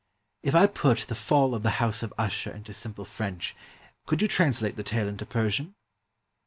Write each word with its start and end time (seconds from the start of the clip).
"If 0.41 0.55
I 0.55 0.65
put 0.65 0.97
'The 1.01 1.13
Fall 1.13 1.53
of 1.53 1.61
the 1.61 1.77
House 1.77 2.01
of 2.01 2.11
Usher' 2.17 2.49
into 2.49 2.73
simple 2.73 3.05
French, 3.05 3.55
could 4.07 4.19
you 4.19 4.27
translate 4.27 4.75
the 4.75 4.81
tale 4.81 5.07
into 5.07 5.27
Persian?" 5.27 5.75